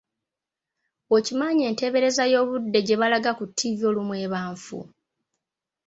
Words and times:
Okimanyi 1.15 1.61
enteebereza 1.69 2.23
y'obudde 2.33 2.79
gye 2.87 2.99
balaga 3.01 3.31
ku 3.37 3.43
ttivi 3.49 3.83
olumu 3.91 4.13
eba 4.23 4.37
ntuufu? 4.43 4.79